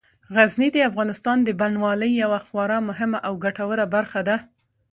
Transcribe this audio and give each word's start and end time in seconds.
غزني 0.35 0.69
د 0.73 0.77
افغانستان 0.89 1.37
د 1.43 1.49
بڼوالۍ 1.59 2.11
یوه 2.23 2.39
خورا 2.45 2.77
مهمه 2.89 3.19
او 3.27 3.33
ګټوره 3.45 3.85
برخه 3.95 4.19
ده. 4.27 4.37